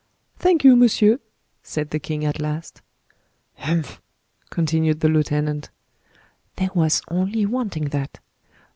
"Thank 0.39 0.63
you, 0.63 0.75
monsieur," 0.75 1.19
said 1.61 1.91
the 1.91 1.99
king 1.99 2.25
at 2.25 2.41
last. 2.41 2.81
"Humph!" 3.57 4.01
continued 4.49 5.01
the 5.01 5.09
lieutenant; 5.09 5.69
"there 6.55 6.71
was 6.73 7.03
only 7.09 7.45
wanting 7.45 7.89
that. 7.89 8.19